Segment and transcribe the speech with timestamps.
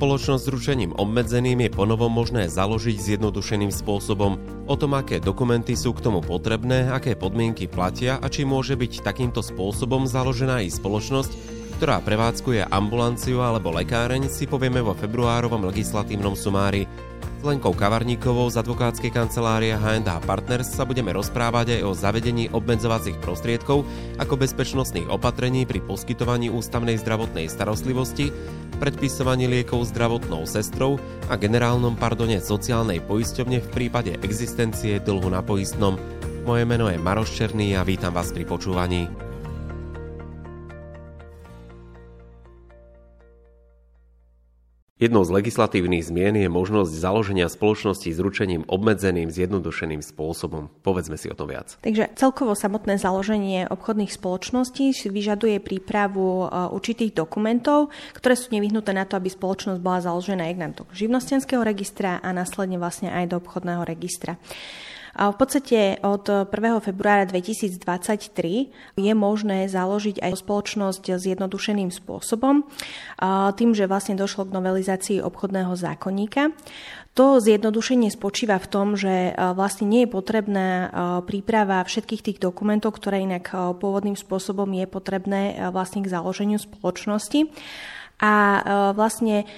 [0.00, 4.40] Spoločnosť s ručením obmedzeným je ponovom možné založiť zjednodušeným spôsobom.
[4.64, 9.04] O tom, aké dokumenty sú k tomu potrebné, aké podmienky platia a či môže byť
[9.04, 11.36] takýmto spôsobom založená i spoločnosť,
[11.76, 16.88] ktorá prevádzkuje ambulanciu alebo lekáreň, si povieme vo februárovom legislatívnom sumári.
[17.40, 23.88] Lenkou Kavarníkovou z advokátskej kancelárie H&H Partners sa budeme rozprávať aj o zavedení obmedzovacích prostriedkov
[24.20, 28.28] ako bezpečnostných opatrení pri poskytovaní ústavnej zdravotnej starostlivosti,
[28.76, 31.00] predpisovaní liekov zdravotnou sestrou
[31.32, 35.96] a generálnom pardone sociálnej poisťovne v prípade existencie dlhu na poistnom.
[36.44, 39.29] Moje meno je Maroš Černý a vítam vás pri počúvaní.
[45.00, 50.68] Jednou z legislatívnych zmien je možnosť založenia spoločnosti s ručením obmedzeným zjednodušeným spôsobom.
[50.84, 51.80] Povedzme si o tom viac.
[51.80, 58.92] Takže celkovo samotné založenie obchodných spoločností si vyžaduje prípravu e, určitých dokumentov, ktoré sú nevyhnuté
[58.92, 63.40] na to, aby spoločnosť bola založená jednak do živnostenského registra a následne vlastne aj do
[63.40, 64.36] obchodného registra.
[65.18, 66.50] A v podstate od 1.
[66.82, 67.82] februára 2023
[68.94, 72.62] je možné založiť aj spoločnosť s jednodušeným spôsobom,
[73.54, 76.54] tým, že vlastne došlo k novelizácii obchodného zákonníka.
[77.18, 80.70] To zjednodušenie spočíva v tom, že vlastne nie je potrebná
[81.26, 83.50] príprava všetkých tých dokumentov, ktoré inak
[83.82, 87.50] pôvodným spôsobom je potrebné vlastne k založeniu spoločnosti.
[88.22, 88.62] A
[88.94, 89.48] vlastne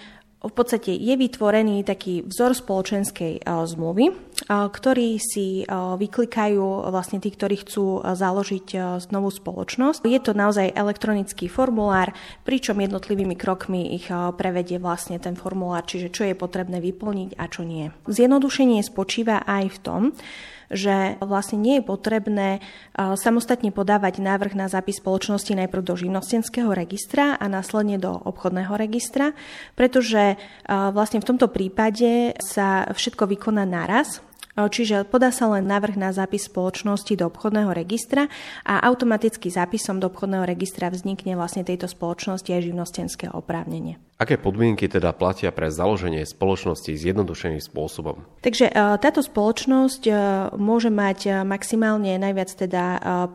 [0.42, 4.14] v podstate je vytvorený taký vzor spoločenskej eh, zmluvy, eh,
[4.48, 10.02] ktorý si eh, vyklikajú vlastne tí, ktorí chcú založiť novú spoločnosť.
[10.08, 12.10] Je to naozaj elektronický formulár,
[12.42, 17.62] pričom jednotlivými krokmi ich prevedie vlastne ten formulár, čiže čo je potrebné vyplniť a čo
[17.62, 17.92] nie.
[18.08, 20.02] Zjednodušenie spočíva aj v tom,
[20.72, 22.48] že vlastne nie je potrebné
[22.96, 29.36] samostatne podávať návrh na zápis spoločnosti najprv do živnostenského registra a následne do obchodného registra,
[29.76, 36.12] pretože vlastne v tomto prípade sa všetko vykoná naraz, Čiže podá sa len návrh na
[36.12, 38.28] zápis spoločnosti do obchodného registra
[38.68, 43.96] a automaticky zápisom do obchodného registra vznikne vlastne tejto spoločnosti aj živnostenské oprávnenie.
[44.22, 48.22] Aké podmienky teda platia pre založenie spoločnosti zjednodušeným spôsobom?
[48.38, 50.12] Takže e, táto spoločnosť e,
[50.62, 52.84] môže mať e, maximálne najviac teda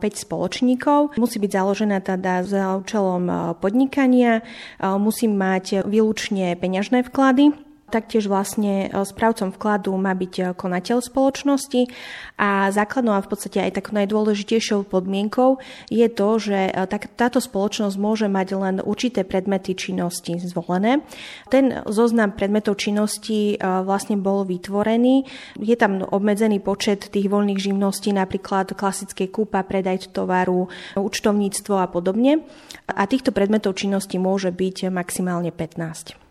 [0.00, 1.20] spoločníkov.
[1.20, 4.40] Musí byť založená teda za účelom podnikania,
[4.80, 11.88] musí mať výlučne peňažné vklady, Taktiež vlastne e, správcom vkladu má byť e, konateľ spoločnosti
[12.36, 15.56] a základnou a v podstate aj takou najdôležitejšou podmienkou
[15.88, 16.72] je to, že e,
[17.16, 21.00] táto spoločnosť môže mať len určité predmety činnosti zvolené.
[21.48, 25.24] Ten zoznam predmetov činnosti vlastne bol vytvorený.
[25.58, 32.44] Je tam obmedzený počet tých voľných živností, napríklad klasické kúpa, predaj tovaru, účtovníctvo a podobne.
[32.86, 36.27] A týchto predmetov činnosti môže byť maximálne 15.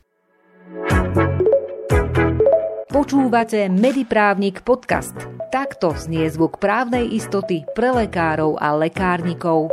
[2.88, 5.12] Počúvate Mediprávnik podcast.
[5.52, 9.68] Takto znie zvuk právnej istoty pre lekárov a lekárnikov.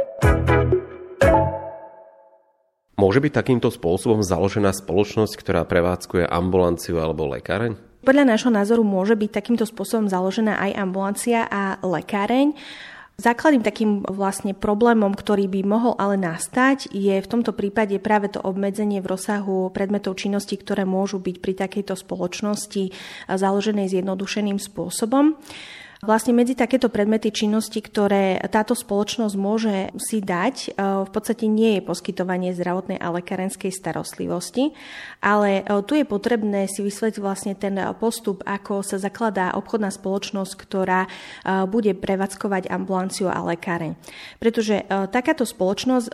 [2.98, 7.78] Môže byť takýmto spôsobom založená spoločnosť, ktorá prevádzkuje ambulanciu alebo lekáreň?
[8.02, 12.58] Podľa nášho názoru môže byť takýmto spôsobom založená aj ambulancia a lekáreň.
[13.14, 18.42] Základným takým vlastne problémom, ktorý by mohol ale nastať, je v tomto prípade práve to
[18.42, 22.90] obmedzenie v rozsahu predmetov činnosti, ktoré môžu byť pri takejto spoločnosti
[23.30, 25.38] založenej zjednodušeným spôsobom.
[26.04, 31.80] Vlastne medzi takéto predmety činnosti, ktoré táto spoločnosť môže si dať, e, v podstate nie
[31.80, 34.76] je poskytovanie zdravotnej a lekárenskej starostlivosti,
[35.24, 40.52] ale e, tu je potrebné si vysvetliť vlastne ten postup, ako sa zakladá obchodná spoločnosť,
[40.60, 41.10] ktorá e,
[41.64, 43.96] bude prevádzkovať ambulanciu a lekáreň.
[44.36, 46.12] Pretože takáto spoločnosť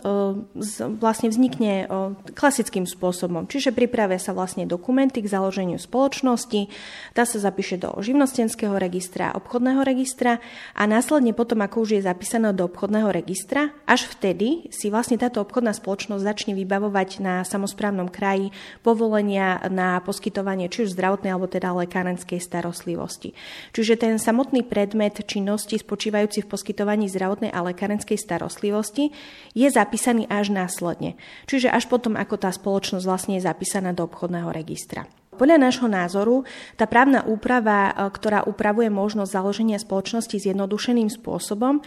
[1.01, 1.89] vlastne vznikne
[2.31, 6.71] klasickým spôsobom, čiže pripravia sa vlastne dokumenty k založeniu spoločnosti,
[7.11, 10.33] tá sa zapíše do živnostenského registra, obchodného obchodného registra
[10.77, 15.41] a následne potom, ako už je zapísané do obchodného registra, až vtedy si vlastne táto
[15.41, 18.53] obchodná spoločnosť začne vybavovať na samozprávnom kraji
[18.85, 23.33] povolenia na poskytovanie či už zdravotnej alebo teda lekárenskej starostlivosti.
[23.73, 29.09] Čiže ten samotný predmet činnosti spočívajúci v poskytovaní zdravotnej a lekárenskej starostlivosti
[29.57, 31.17] je zapísaný až následne.
[31.49, 35.20] Čiže až potom, ako tá spoločnosť vlastne je zapísaná do obchodného registra.
[35.41, 36.45] Podľa nášho názoru
[36.77, 41.81] tá právna úprava, e, ktorá upravuje možnosť založenia spoločnosti zjednodušeným spôsobom,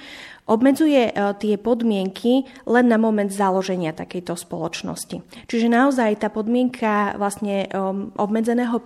[0.45, 1.09] obmedzuje
[1.41, 5.25] tie podmienky len na moment založenia takejto spoločnosti.
[5.49, 7.65] Čiže naozaj tá podmienka vlastne
[8.21, 8.77] obmedzeného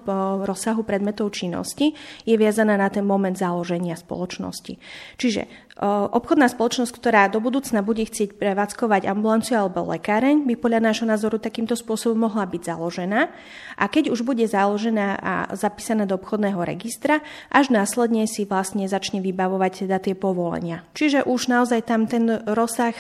[0.47, 4.79] rozsahu predmetov činnosti je viazaná na ten moment založenia spoločnosti.
[5.19, 5.69] Čiže
[6.11, 11.39] obchodná spoločnosť, ktorá do budúcna bude chcieť prevádzkovať ambulanciu alebo lekáreň, by podľa nášho názoru
[11.39, 13.31] takýmto spôsobom mohla byť založená.
[13.79, 19.23] A keď už bude založená a zapísaná do obchodného registra, až následne si vlastne začne
[19.23, 20.83] vybavovať teda tie povolenia.
[20.99, 22.95] Čiže už naozaj tam ten rozsah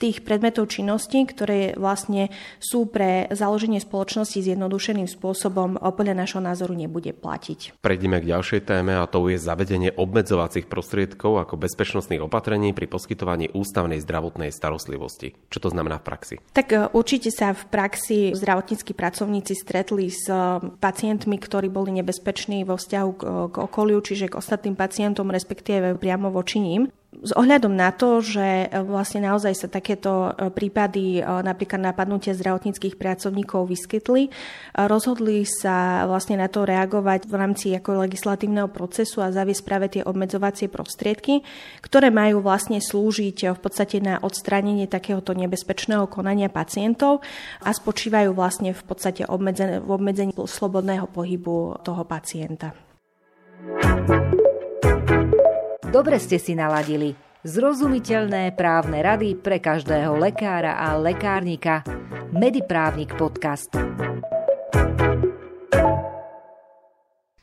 [0.00, 7.10] tých predmetov činností, ktoré vlastne sú pre založenie spoločnosti zjednodušeným spôsobom, podľa nášho názoru nebude
[7.12, 7.82] platiť.
[7.82, 13.50] Prejdeme k ďalšej téme a to je zavedenie obmedzovacích prostriedkov ako bezpečnostných opatrení pri poskytovaní
[13.52, 15.34] ústavnej zdravotnej starostlivosti.
[15.50, 16.34] Čo to znamená v praxi?
[16.54, 22.62] Tak e, určite sa v praxi zdravotníckí pracovníci stretli s e, pacientmi, ktorí boli nebezpeční
[22.62, 23.22] vo vzťahu k,
[23.52, 26.88] k okoliu, čiže k ostatným pacientom, respektíve priamo voči ním.
[27.08, 32.36] S ohľadom na to, že e, vlastne naozaj sa takéto e, prípady e, napríklad napadnutia
[32.36, 34.28] zdravotníckých pracovníkov vyskytli,
[34.76, 40.02] rozhodli sa vlastne na to reagovať v rámci ako legislatívneho procesu a zaviesť práve tie
[40.04, 41.40] obmedzovacie prostriedky,
[41.80, 47.24] ktoré majú vlastne slúžiť v podstate na odstránenie takéhoto nebezpečného konania pacientov
[47.64, 52.76] a spočívajú vlastne v podstate v obmedzení slobodného pohybu toho pacienta.
[55.88, 57.16] Dobre ste si naladili.
[57.48, 61.80] Zrozumiteľné právne rady pre každého lekára a lekárnika.
[62.28, 63.72] Mediprávnik podcast.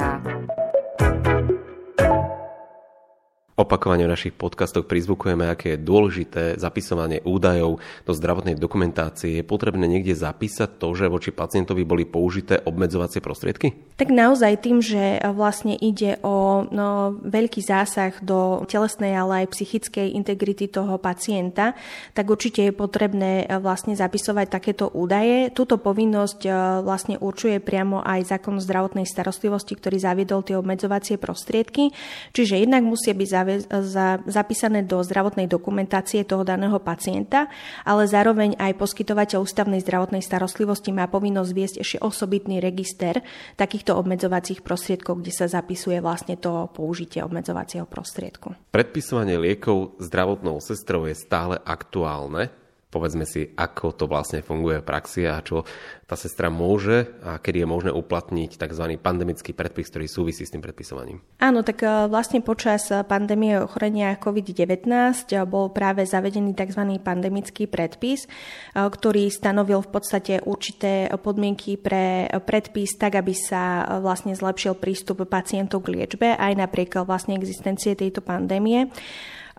[3.60, 7.76] Opakovane v našich podcastoch prizvukujeme, aké je dôležité zapisovanie údajov
[8.08, 9.36] do zdravotnej dokumentácie.
[9.36, 13.76] Je potrebné niekde zapísať to, že voči pacientovi boli použité obmedzovacie prostriedky?
[14.00, 20.16] Tak naozaj tým, že vlastne ide o no, veľký zásah do telesnej, ale aj psychickej
[20.16, 21.76] integrity toho pacienta,
[22.16, 25.52] tak určite je potrebné vlastne zapisovať takéto údaje.
[25.52, 26.50] Túto povinnosť e,
[26.80, 31.92] vlastne určuje priamo aj zákon zdravotnej starostlivosti, ktorý zaviedol tie obmedzovacie prostriedky.
[32.32, 37.50] Čiže jednak musia byť za, zapísané do zdravotnej dokumentácie toho daného pacienta,
[37.82, 43.18] ale zároveň aj poskytovateľ ústavnej zdravotnej starostlivosti má povinnosť viesť ešte osobitný register
[43.58, 48.54] takýchto obmedzovacích prostriedkov, kde sa zapisuje vlastne to použitie obmedzovacieho prostriedku.
[48.70, 52.52] Predpisovanie liekov zdravotnou sestrou je stále aktuálne.
[52.90, 55.62] Povedzme si, ako to vlastne funguje v praxi a čo
[56.10, 58.98] tá sestra môže a kedy je možné uplatniť tzv.
[58.98, 61.22] pandemický predpis, ktorý súvisí s tým predpisovaním.
[61.38, 66.98] Áno, tak e, vlastne počas pandémie ochorenia COVID-19 e, bol práve zavedený tzv.
[66.98, 68.28] pandemický predpis, e,
[68.74, 75.86] ktorý stanovil v podstate určité podmienky pre predpis tak, aby sa vlastne zlepšil prístup pacientov
[75.86, 78.90] k liečbe aj napriek vlastne existencie tejto pandémie.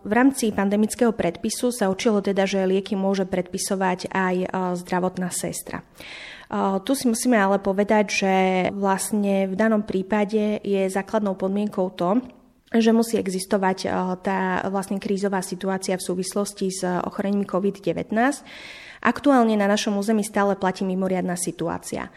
[0.01, 4.47] V rámci pandemického predpisu sa učilo teda, že lieky môže predpisovať aj e,
[4.81, 5.81] zdravotná sestra.
[5.81, 5.85] E,
[6.81, 8.33] tu si musíme ale povedať, že
[8.73, 12.17] vlastne v danom prípade je základnou podmienkou to,
[12.71, 13.77] že musí existovať
[14.23, 18.15] tá vlastne krízová situácia v súvislosti s ochorením COVID-19
[19.01, 22.05] Aktuálne na našom území stále platí mimoriadná situácia.
[22.05, 22.09] E,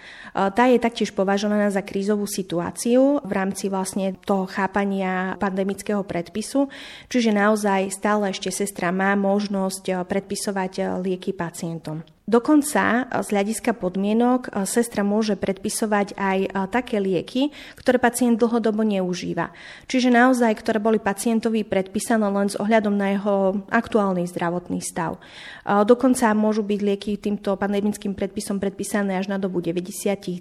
[0.52, 6.68] tá je taktiež považovaná za krízovú situáciu v rámci vlastne toho chápania pandemického predpisu,
[7.08, 12.04] čiže naozaj stále ešte sestra má možnosť predpisovať lieky pacientom.
[12.24, 16.38] Dokonca z hľadiska podmienok sestra môže predpisovať aj
[16.72, 19.52] také lieky, ktoré pacient dlhodobo neužíva.
[19.92, 25.20] Čiže naozaj, ktoré boli pacientovi predpísané len s ohľadom na jeho aktuálny zdravotný stav.
[25.68, 29.84] Dokonca môžu byť lieky týmto pandemickým predpisom predpísané až na dobu 90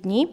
[0.07, 0.31] dní.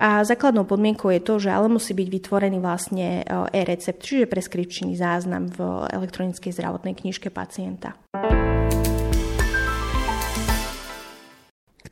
[0.00, 3.20] A základnou podmienkou je to, že ale musí byť vytvorený vlastne
[3.52, 8.00] e-recept, čiže preskripčný záznam v elektronickej zdravotnej knižke pacienta.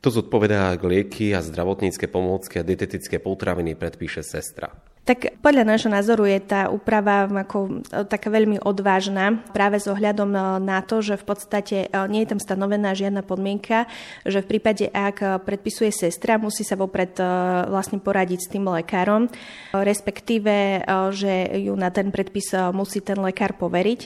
[0.05, 4.69] Kto zodpovedá lieky a zdravotnícke pomôcky a dietetické potraviny predpíše sestra?
[5.01, 10.29] Tak podľa nášho názoru je tá úprava ako e, taká veľmi odvážna práve s ohľadom
[10.29, 13.89] e, na to, že v podstate e, nie je tam stanovená žiadna podmienka,
[14.29, 17.17] že v prípade, ak predpisuje sestra, musí sa vopred
[17.65, 19.25] vlastne poradiť s tým lekárom,
[19.73, 20.85] respektíve,
[21.17, 21.33] že
[21.65, 24.01] ju na ten predpis musí ten lekár poveriť.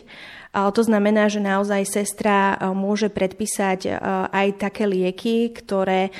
[0.49, 3.89] To znamená, že naozaj sestra e, môže predpísať e,
[4.33, 6.11] aj také lieky, ktoré e,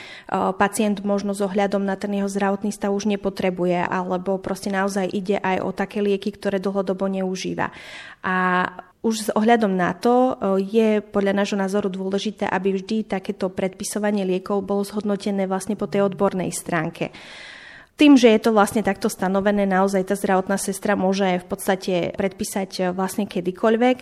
[0.54, 5.42] pacient možno s ohľadom na ten jeho zdravotný stav už nepotrebuje, alebo proste naozaj ide
[5.42, 7.74] aj o také lieky, ktoré dlhodobo neužíva.
[8.22, 8.70] A
[9.02, 14.62] už s ohľadom na to je podľa nášho názoru dôležité, aby vždy takéto predpisovanie liekov
[14.62, 17.10] bolo zhodnotené vlastne po tej odbornej stránke.
[18.00, 22.96] Tým, že je to vlastne takto stanovené, naozaj tá zdravotná sestra môže v podstate predpísať
[22.96, 23.98] vlastne kedykoľvek.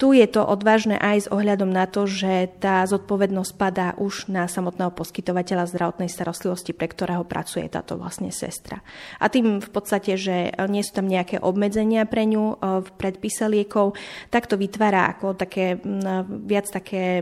[0.00, 4.48] Tu je to odvážne aj s ohľadom na to, že tá zodpovednosť padá už na
[4.48, 8.80] samotného poskytovateľa zdravotnej starostlivosti, pre ktorého pracuje táto vlastne sestra.
[9.20, 13.44] A tým v podstate, že nie sú tam nejaké obmedzenia pre ňu e, v predpise
[13.44, 13.92] liekov,
[14.32, 15.76] tak to vytvára ako také
[16.48, 17.20] viac také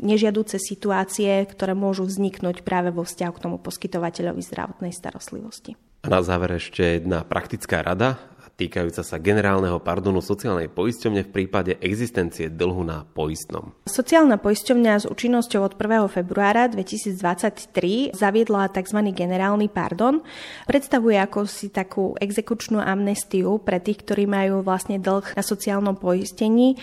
[0.00, 5.76] nežiadúce situácie, ktoré môžu vzniknúť práve vo vzťahu k tomu poskytovateľovi zdravotnej starostlivosti.
[6.06, 8.16] A na záver ešte jedna praktická rada
[8.58, 13.70] týkajúca sa generálneho pardonu sociálnej poisťovne v prípade existencie dlhu na poistnom.
[13.86, 16.10] Sociálna poisťovňa s účinnosťou od 1.
[16.10, 18.98] februára 2023 zaviedla tzv.
[19.14, 20.26] generálny pardon.
[20.66, 26.74] Predstavuje ako si takú exekučnú amnestiu pre tých, ktorí majú vlastne dlh na sociálnom poistení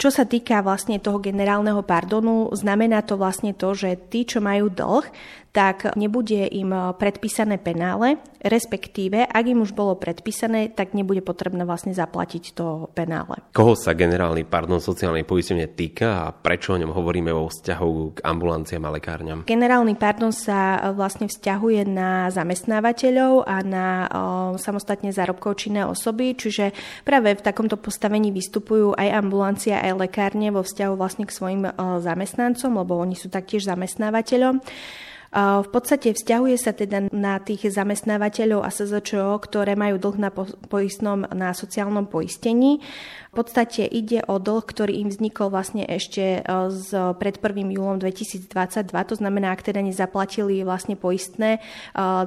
[0.00, 4.72] čo sa týka vlastne toho generálneho pardonu, znamená to vlastne to, že tí, čo majú
[4.72, 5.06] dlh,
[5.52, 11.92] tak nebude im predpísané penále, respektíve, ak im už bolo predpísané, tak nebude potrebné vlastne
[11.92, 13.36] zaplatiť to penále.
[13.52, 18.18] Koho sa generálny pardon sociálnej poistenie týka a prečo o ňom hovoríme vo vzťahu k
[18.24, 19.44] ambulanciám a lekárňam?
[19.44, 24.08] Generálny pardon sa vlastne vzťahuje na zamestnávateľov a na o,
[24.56, 26.72] samostatne zárobkov činné osoby, čiže
[27.04, 31.72] práve v takomto postavení vystupujú aj ambulancia, aj lekárne vo vzťahu vlastne k svojim eh,
[31.74, 34.62] zamestnancom, lebo oni sú taktiež zamestnávateľom.
[35.32, 40.30] V podstate vzťahuje sa teda na tých zamestnávateľov a SZČO, ktoré majú dlh na
[40.68, 42.84] poistnom na sociálnom poistení.
[43.32, 47.64] V podstate ide o dlh, ktorý im vznikol vlastne ešte e, z, pred 1.
[47.64, 48.52] júlom 2022,
[48.92, 51.60] to znamená, ak teda nezaplatili vlastne poistné e,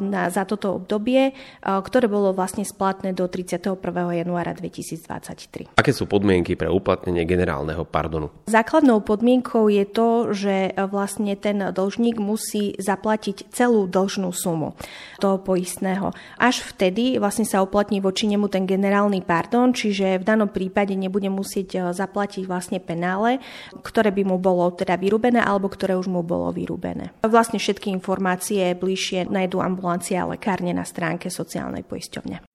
[0.02, 3.78] na, za toto obdobie, e, ktoré bolo vlastne splatné do 31.
[4.26, 5.78] januára 2023.
[5.78, 8.34] Aké sú podmienky pre uplatnenie generálneho pardonu?
[8.50, 14.74] Základnou podmienkou je to, že vlastne ten dlžník musí za zaplatiť celú dlžnú sumu
[15.20, 16.16] toho poistného.
[16.40, 21.28] Až vtedy vlastne sa uplatní voči nemu ten generálny pardon, čiže v danom prípade nebude
[21.28, 23.44] musieť e, zaplatiť vlastne penále,
[23.84, 27.12] ktoré by mu bolo teda vyrúbené alebo ktoré už mu bolo vyrúbené.
[27.28, 32.55] Vlastne všetky informácie bližšie nájdú ambulancia a lekárne na stránke sociálnej poisťovne.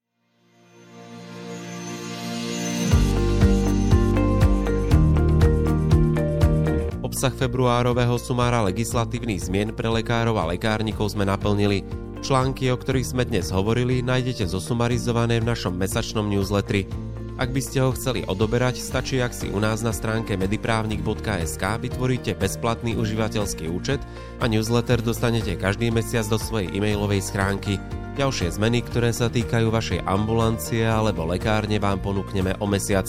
[7.20, 11.84] Obsah februárového sumára legislatívnych zmien pre lekárov a lekárnikov sme naplnili.
[12.24, 16.88] Články, o ktorých sme dnes hovorili, nájdete zosumarizované v našom mesačnom newsletteri.
[17.36, 22.40] Ak by ste ho chceli odoberať, stačí, ak si u nás na stránke mediprávnik.sk vytvoríte
[22.40, 24.00] bezplatný užívateľský účet
[24.40, 27.76] a newsletter dostanete každý mesiac do svojej e-mailovej schránky.
[28.18, 33.06] Ďalšie zmeny, ktoré sa týkajú vašej ambulancie alebo lekárne vám ponúkneme o mesiac.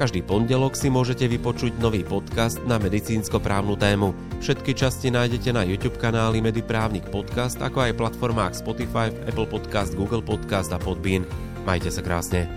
[0.00, 4.16] Každý pondelok si môžete vypočuť nový podcast na medicínsko-právnu tému.
[4.40, 10.24] Všetky časti nájdete na YouTube kanáli Mediprávnik Podcast, ako aj platformách Spotify, Apple Podcast, Google
[10.24, 11.28] Podcast a Podbean.
[11.68, 12.48] Majte sa krásne.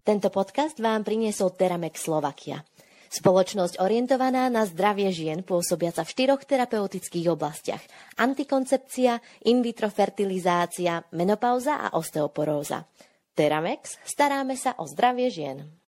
[0.00, 2.69] Tento podcast vám priniesol Teramek Slovakia.
[3.10, 7.82] Spoločnosť orientovaná na zdravie žien pôsobiaca v štyroch terapeutických oblastiach.
[8.22, 9.18] Antikoncepcia,
[9.50, 12.86] in vitro fertilizácia, menopauza a osteoporóza.
[13.34, 15.79] Teramex, staráme sa o zdravie žien.